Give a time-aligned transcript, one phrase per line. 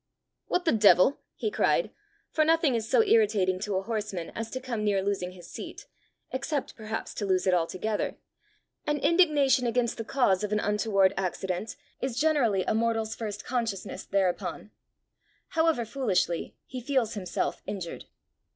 [0.47, 1.91] "What the devil," he cried
[2.31, 5.85] for nothing is so irritating to a horseman as to come near losing his seat,
[6.31, 8.17] except perhaps to lose it altogether,
[8.87, 14.03] and indignation against the cause of an untoward accident is generally a mortal's first consciousness
[14.03, 14.71] thereupon:
[15.49, 18.05] however foolishly, he feels himself injured.